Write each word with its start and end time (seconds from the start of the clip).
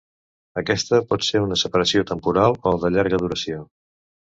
Aquesta 0.61 1.01
pot 1.11 1.25
ser 1.27 1.43
una 1.49 1.59
separació 1.65 2.03
temporal 2.13 2.59
o 2.73 2.75
de 2.87 2.93
llarga 2.97 3.23
duració. 3.27 3.63